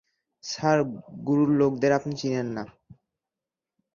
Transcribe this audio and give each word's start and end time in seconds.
Sir, 0.43 0.77
গুরুর 1.23 1.49
লোকদের 1.59 1.91
আপনি 1.91 2.13
চিনেন 2.15 2.47
না। 2.55 2.63